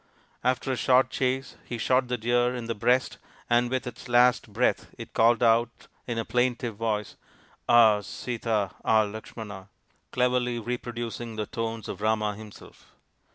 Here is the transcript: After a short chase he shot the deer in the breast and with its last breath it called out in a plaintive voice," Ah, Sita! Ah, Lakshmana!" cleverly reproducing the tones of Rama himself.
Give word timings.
After 0.43 0.71
a 0.71 0.75
short 0.75 1.11
chase 1.11 1.57
he 1.63 1.77
shot 1.77 2.07
the 2.07 2.17
deer 2.17 2.55
in 2.55 2.65
the 2.65 2.73
breast 2.73 3.19
and 3.51 3.69
with 3.69 3.85
its 3.85 4.09
last 4.09 4.51
breath 4.51 4.87
it 4.97 5.13
called 5.13 5.43
out 5.43 5.85
in 6.07 6.17
a 6.17 6.25
plaintive 6.25 6.75
voice," 6.75 7.17
Ah, 7.69 7.99
Sita! 8.01 8.71
Ah, 8.83 9.03
Lakshmana!" 9.03 9.69
cleverly 10.11 10.57
reproducing 10.57 11.35
the 11.35 11.45
tones 11.45 11.87
of 11.87 12.01
Rama 12.01 12.35
himself. 12.35 12.95